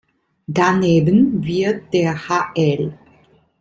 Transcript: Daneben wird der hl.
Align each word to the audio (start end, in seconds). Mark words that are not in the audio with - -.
Daneben 0.47 1.45
wird 1.45 1.93
der 1.93 2.27
hl. 2.27 2.97